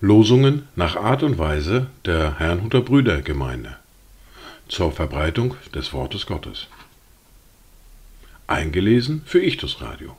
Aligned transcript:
Losungen 0.00 0.68
nach 0.74 0.96
Art 0.96 1.22
und 1.22 1.36
Weise 1.36 1.88
der 2.06 2.38
Herrnhuter 2.38 2.80
Brüdergemeinde 2.80 3.76
zur 4.68 4.90
Verbreitung 4.92 5.54
des 5.74 5.92
Wortes 5.92 6.24
Gottes. 6.26 6.68
Eingelesen 8.46 9.22
für 9.26 9.42
Ichtus 9.42 9.82
Radio. 9.82 10.16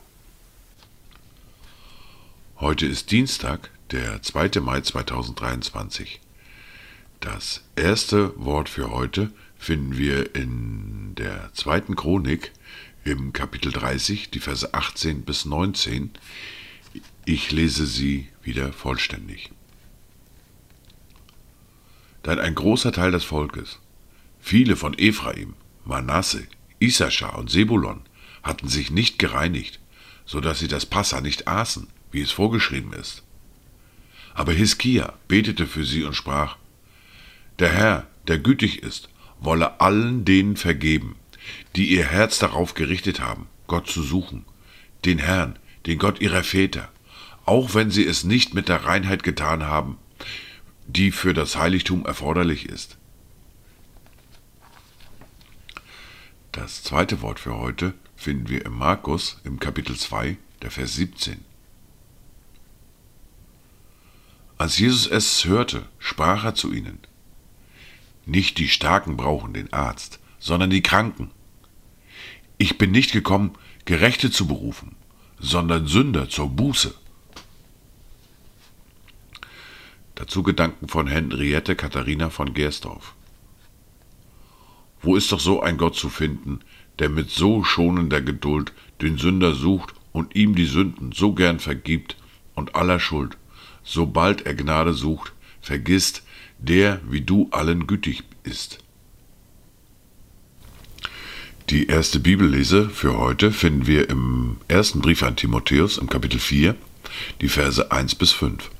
Heute 2.60 2.86
ist 2.86 3.10
Dienstag, 3.10 3.70
der 3.90 4.22
2. 4.22 4.60
Mai 4.60 4.80
2023. 4.80 6.20
Das 7.20 7.64
erste 7.74 8.32
Wort 8.36 8.68
für 8.68 8.92
heute 8.92 9.32
finden 9.58 9.98
wir 9.98 10.36
in 10.36 11.14
der 11.16 11.50
zweiten 11.52 11.96
Chronik 11.96 12.52
im 13.04 13.32
Kapitel 13.32 13.72
30, 13.72 14.30
die 14.30 14.40
Verse 14.40 14.74
18 14.74 15.22
bis 15.22 15.44
19. 15.44 16.10
Ich 17.24 17.50
lese 17.50 17.86
sie 17.86 18.28
wieder 18.42 18.72
vollständig. 18.72 19.50
Denn 22.24 22.38
ein 22.38 22.54
großer 22.54 22.92
Teil 22.92 23.10
des 23.10 23.24
Volkes, 23.24 23.78
viele 24.40 24.76
von 24.76 24.96
Ephraim, 24.98 25.54
Manasse, 25.84 26.46
Issachar 26.78 27.38
und 27.38 27.50
Sebulon, 27.50 28.02
hatten 28.42 28.68
sich 28.68 28.90
nicht 28.90 29.18
gereinigt, 29.18 29.80
so 30.26 30.40
dass 30.40 30.58
sie 30.58 30.68
das 30.68 30.86
Passa 30.86 31.20
nicht 31.20 31.48
aßen, 31.48 31.88
wie 32.10 32.20
es 32.20 32.30
vorgeschrieben 32.30 32.92
ist. 32.92 33.22
Aber 34.34 34.52
Hiskia 34.52 35.14
betete 35.26 35.66
für 35.66 35.84
sie 35.84 36.04
und 36.04 36.14
sprach, 36.14 36.56
Der 37.58 37.70
Herr, 37.70 38.06
der 38.26 38.38
gütig 38.38 38.82
ist, 38.82 39.08
wolle 39.40 39.80
allen 39.80 40.24
denen 40.24 40.56
vergeben, 40.56 41.16
die 41.76 41.90
ihr 41.90 42.04
Herz 42.04 42.38
darauf 42.38 42.74
gerichtet 42.74 43.20
haben, 43.20 43.46
Gott 43.66 43.88
zu 43.88 44.02
suchen, 44.02 44.44
den 45.04 45.18
Herrn, 45.18 45.58
den 45.86 45.98
Gott 45.98 46.20
ihrer 46.20 46.42
Väter, 46.42 46.88
auch 47.44 47.74
wenn 47.74 47.90
sie 47.90 48.04
es 48.04 48.24
nicht 48.24 48.54
mit 48.54 48.68
der 48.68 48.84
Reinheit 48.84 49.22
getan 49.22 49.64
haben, 49.64 49.98
die 50.86 51.10
für 51.10 51.34
das 51.34 51.56
Heiligtum 51.56 52.04
erforderlich 52.06 52.68
ist. 52.68 52.96
Das 56.52 56.82
zweite 56.82 57.20
Wort 57.20 57.38
für 57.38 57.56
heute 57.56 57.94
finden 58.16 58.48
wir 58.48 58.64
im 58.66 58.76
Markus 58.76 59.40
im 59.44 59.60
Kapitel 59.60 59.96
2, 59.96 60.36
der 60.62 60.70
Vers 60.70 60.94
17. 60.94 61.44
Als 64.58 64.76
Jesus 64.78 65.06
es 65.06 65.44
hörte, 65.44 65.86
sprach 66.00 66.44
er 66.44 66.54
zu 66.54 66.72
ihnen, 66.72 66.98
Nicht 68.26 68.58
die 68.58 68.68
Starken 68.68 69.16
brauchen 69.16 69.54
den 69.54 69.72
Arzt, 69.72 70.18
sondern 70.40 70.70
die 70.70 70.82
Kranken. 70.82 71.30
Ich 72.58 72.76
bin 72.76 72.90
nicht 72.90 73.12
gekommen, 73.12 73.52
Gerechte 73.84 74.32
zu 74.32 74.48
berufen, 74.48 74.96
sondern 75.38 75.86
Sünder 75.86 76.28
zur 76.28 76.48
Buße. 76.48 76.92
Dazu 80.16 80.42
Gedanken 80.42 80.88
von 80.88 81.06
Henriette 81.06 81.76
Katharina 81.76 82.30
von 82.30 82.52
Gersdorf. 82.52 83.14
Wo 85.00 85.14
ist 85.14 85.30
doch 85.30 85.38
so 85.38 85.62
ein 85.62 85.78
Gott 85.78 85.94
zu 85.94 86.08
finden, 86.08 86.58
der 86.98 87.08
mit 87.08 87.30
so 87.30 87.62
schonender 87.62 88.20
Geduld 88.20 88.72
den 89.00 89.16
Sünder 89.16 89.54
sucht 89.54 89.94
und 90.12 90.34
ihm 90.34 90.56
die 90.56 90.66
Sünden 90.66 91.12
so 91.12 91.34
gern 91.34 91.60
vergibt 91.60 92.16
und 92.56 92.74
aller 92.74 92.98
Schuld, 92.98 93.38
sobald 93.84 94.42
er 94.46 94.54
Gnade 94.54 94.94
sucht, 94.94 95.32
vergisst, 95.60 96.24
der 96.58 97.00
wie 97.08 97.20
du 97.20 97.48
allen 97.52 97.86
gütig 97.86 98.24
ist. 98.42 98.80
Die 101.70 101.88
erste 101.88 102.18
Bibellese 102.18 102.88
für 102.88 103.18
heute 103.18 103.52
finden 103.52 103.86
wir 103.86 104.08
im 104.08 104.56
ersten 104.68 105.02
Brief 105.02 105.22
an 105.22 105.36
Timotheus 105.36 105.98
im 105.98 106.08
Kapitel 106.08 106.40
4, 106.40 106.74
die 107.42 107.50
Verse 107.50 107.92
1 107.92 108.14
bis 108.14 108.32
5. 108.32 108.70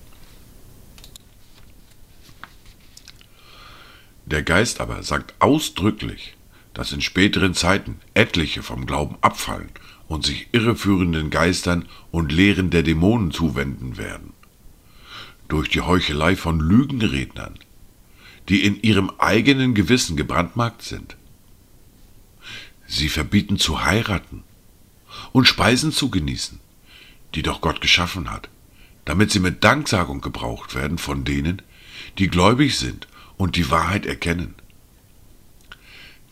Der 4.25 4.43
Geist 4.43 4.81
aber 4.81 5.03
sagt 5.03 5.35
ausdrücklich, 5.39 6.35
dass 6.73 6.93
in 6.93 7.03
späteren 7.03 7.53
Zeiten 7.53 8.01
etliche 8.15 8.63
vom 8.63 8.87
Glauben 8.87 9.19
abfallen 9.21 9.69
und 10.07 10.25
sich 10.25 10.49
irreführenden 10.53 11.29
Geistern 11.29 11.85
und 12.11 12.33
Lehren 12.33 12.71
der 12.71 12.85
Dämonen 12.85 13.33
zuwenden 13.33 13.99
werden. 13.99 14.33
Durch 15.49 15.69
die 15.69 15.83
Heuchelei 15.83 16.37
von 16.37 16.59
Lügenrednern, 16.59 17.59
die 18.49 18.65
in 18.65 18.81
ihrem 18.81 19.11
eigenen 19.19 19.75
Gewissen 19.75 20.17
gebrandmarkt 20.17 20.81
sind. 20.81 21.18
Sie 22.89 23.11
verbieten 23.11 23.59
zu 23.59 23.85
heiraten 23.85 24.43
und 25.33 25.47
Speisen 25.47 25.93
zu 25.93 26.11
genießen, 26.11 26.59
die 27.35 27.43
doch 27.43 27.61
Gott 27.61 27.81
geschaffen 27.83 28.31
hat, 28.31 28.49
damit 29.05 29.31
sie 29.31 29.41
mit 29.41 29.63
Danksagung 29.63 30.23
gebraucht 30.23 30.75
werden 30.75 30.97
von 30.97 31.25
denen, 31.25 31.63
die 32.17 32.29
gläubig 32.29 32.79
sind 32.79 33.07
und 33.37 33.57
die 33.57 33.71
Wahrheit 33.71 34.07
erkennen. 34.07 34.55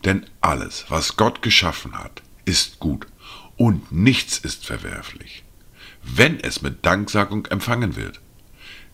Denn 0.03 0.25
alles, 0.41 0.85
was 0.89 1.15
Gott 1.15 1.41
geschaffen 1.41 1.97
hat, 1.97 2.23
ist 2.45 2.79
gut 2.79 3.07
und 3.55 3.91
nichts 3.91 4.39
ist 4.39 4.65
verwerflich, 4.65 5.43
wenn 6.01 6.39
es 6.39 6.63
mit 6.63 6.85
Danksagung 6.85 7.45
empfangen 7.47 7.95
wird. 7.95 8.19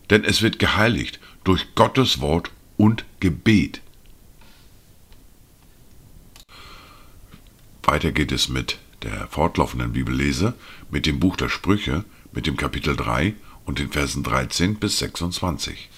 Denn 0.10 0.26
es 0.26 0.42
wird 0.42 0.60
geheiligt 0.60 1.20
durch 1.46 1.76
Gottes 1.76 2.20
Wort 2.20 2.52
und 2.76 3.06
Gebet. 3.22 3.82
Weiter 7.84 8.12
geht 8.12 8.32
es 8.32 8.48
mit 8.48 8.80
der 9.04 9.28
fortlaufenden 9.28 9.92
Bibellese, 9.92 10.54
mit 10.90 11.06
dem 11.06 11.20
Buch 11.20 11.36
der 11.36 11.50
Sprüche, 11.50 12.06
mit 12.32 12.48
dem 12.48 12.58
Kapitel 12.58 12.96
3 12.96 13.36
und 13.66 13.80
den 13.80 13.92
Versen 13.92 14.24
13 14.24 14.76
bis 14.76 15.00
26. 15.00 15.90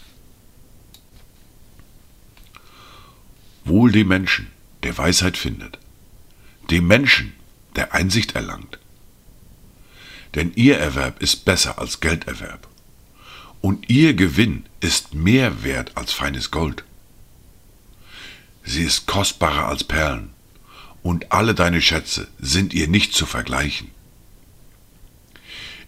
Wohl 3.64 3.92
dem 3.92 4.08
Menschen, 4.08 4.52
der 4.84 4.98
Weisheit 4.98 5.38
findet, 5.38 5.80
dem 6.70 6.88
Menschen, 6.88 7.34
der 7.76 7.94
Einsicht 7.94 8.36
erlangt. 8.36 8.80
Denn 10.34 10.52
ihr 10.56 10.78
Erwerb 10.78 11.22
ist 11.22 11.46
besser 11.46 11.80
als 11.80 12.00
Gelderwerb, 12.00 12.68
und 13.62 13.90
ihr 13.90 14.14
Gewinn 14.14 14.66
ist 14.82 15.14
mehr 15.14 15.64
wert 15.64 15.94
als 15.96 16.14
feines 16.14 16.52
Gold. 16.52 16.84
Sie 18.64 18.84
ist 18.84 19.08
kostbarer 19.08 19.68
als 19.68 19.84
Perlen, 19.84 20.35
und 21.06 21.32
alle 21.32 21.54
deine 21.54 21.84
Schätze 21.84 22.28
sind 22.40 22.74
ihr 22.74 22.88
nicht 22.88 23.14
zu 23.14 23.28
vergleichen. 23.28 23.92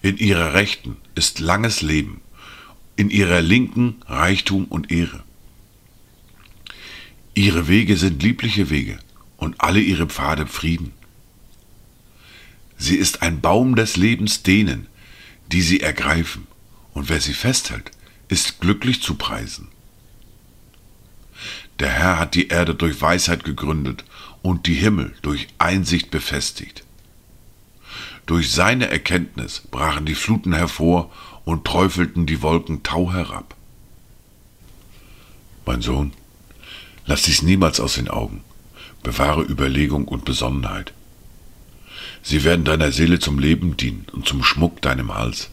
In 0.04 0.16
ihrer 0.18 0.54
Rechten 0.54 0.98
ist 1.16 1.40
langes 1.40 1.82
Leben, 1.82 2.22
in 2.98 3.10
ihrer 3.10 3.42
Linken 3.42 3.96
Reichtum 4.06 4.66
und 4.66 4.92
Ehre. 4.92 5.24
Ihre 7.34 7.68
Wege 7.68 7.98
sind 7.98 8.22
liebliche 8.22 8.70
Wege 8.70 9.00
und 9.38 9.60
alle 9.60 9.80
ihre 9.80 10.06
Pfade 10.06 10.46
Frieden. 10.46 10.94
Sie 12.78 12.96
ist 12.96 13.24
ein 13.24 13.42
Baum 13.42 13.76
des 13.76 13.98
Lebens 13.98 14.44
denen, 14.44 14.86
die 15.52 15.64
sie 15.64 15.80
ergreifen, 15.80 16.46
und 16.94 17.10
wer 17.10 17.22
sie 17.22 17.34
festhält, 17.34 17.90
ist 18.28 18.62
glücklich 18.62 19.02
zu 19.02 19.16
preisen. 19.16 19.70
Der 21.80 21.90
Herr 21.90 22.18
hat 22.18 22.34
die 22.34 22.48
Erde 22.48 22.74
durch 22.74 23.02
Weisheit 23.02 23.44
gegründet 23.44 24.04
und 24.42 24.66
die 24.66 24.74
Himmel 24.74 25.14
durch 25.22 25.48
Einsicht 25.60 26.10
befestigt. 26.10 26.84
Durch 28.26 28.52
seine 28.52 28.90
Erkenntnis 28.90 29.62
brachen 29.72 30.06
die 30.06 30.16
Fluten 30.16 30.54
hervor 30.54 31.12
und 31.46 31.66
träufelten 31.66 32.26
die 32.26 32.42
Wolken 32.42 32.84
Tau 32.84 33.14
herab. 33.14 33.56
Mein 35.66 35.82
Sohn, 35.82 36.14
lass 37.06 37.22
dies 37.22 37.42
niemals 37.42 37.80
aus 37.80 37.94
den 37.94 38.10
Augen, 38.10 38.44
bewahre 39.04 39.44
Überlegung 39.44 40.08
und 40.08 40.26
Besonnenheit. 40.26 40.94
Sie 42.24 42.44
werden 42.44 42.66
deiner 42.66 42.92
Seele 42.92 43.20
zum 43.20 43.40
Leben 43.40 43.78
dienen 43.78 44.06
und 44.12 44.28
zum 44.28 44.44
Schmuck 44.44 44.82
deinem 44.82 45.14
Hals. 45.14 45.50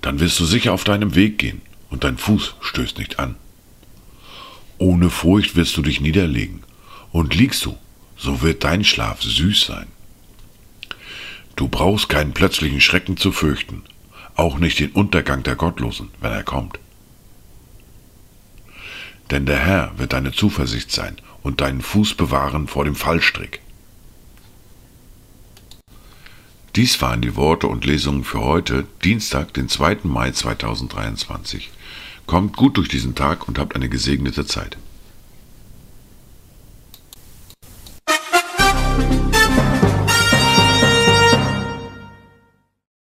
Dann 0.00 0.20
wirst 0.20 0.38
du 0.40 0.46
sicher 0.46 0.72
auf 0.72 0.84
deinem 0.84 1.14
Weg 1.14 1.38
gehen 1.38 1.60
und 1.90 2.04
dein 2.04 2.16
Fuß 2.16 2.54
stößt 2.60 2.98
nicht 2.98 3.18
an. 3.18 3.36
Ohne 4.80 5.10
Furcht 5.10 5.56
wirst 5.56 5.76
du 5.76 5.82
dich 5.82 6.00
niederlegen, 6.00 6.62
und 7.12 7.34
liegst 7.34 7.66
du, 7.66 7.76
so 8.16 8.40
wird 8.40 8.64
dein 8.64 8.82
Schlaf 8.82 9.22
süß 9.22 9.66
sein. 9.66 9.88
Du 11.54 11.68
brauchst 11.68 12.08
keinen 12.08 12.32
plötzlichen 12.32 12.80
Schrecken 12.80 13.18
zu 13.18 13.30
fürchten, 13.30 13.82
auch 14.36 14.58
nicht 14.58 14.80
den 14.80 14.92
Untergang 14.92 15.42
der 15.42 15.54
Gottlosen, 15.54 16.08
wenn 16.22 16.32
er 16.32 16.44
kommt. 16.44 16.78
Denn 19.30 19.44
der 19.44 19.58
Herr 19.58 19.98
wird 19.98 20.14
deine 20.14 20.32
Zuversicht 20.32 20.90
sein 20.90 21.16
und 21.42 21.60
deinen 21.60 21.82
Fuß 21.82 22.14
bewahren 22.14 22.66
vor 22.66 22.86
dem 22.86 22.94
Fallstrick. 22.94 23.60
Dies 26.74 27.02
waren 27.02 27.20
die 27.20 27.36
Worte 27.36 27.66
und 27.66 27.84
Lesungen 27.84 28.24
für 28.24 28.40
heute, 28.40 28.86
Dienstag, 29.04 29.52
den 29.52 29.68
2. 29.68 29.98
Mai 30.04 30.30
2023. 30.30 31.68
Kommt 32.30 32.56
gut 32.56 32.76
durch 32.76 32.86
diesen 32.86 33.16
Tag 33.16 33.48
und 33.48 33.58
habt 33.58 33.74
eine 33.74 33.88
gesegnete 33.88 34.46
Zeit. 34.46 34.76